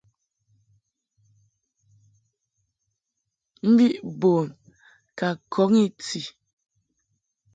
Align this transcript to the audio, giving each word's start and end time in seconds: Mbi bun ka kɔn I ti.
Mbi 3.71 3.87
bun 4.19 4.47
ka 5.17 5.27
kɔn 5.51 5.73
I 5.83 5.85
ti. 6.03 6.21